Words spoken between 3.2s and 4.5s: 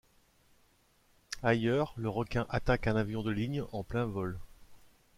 de ligne en plein vol.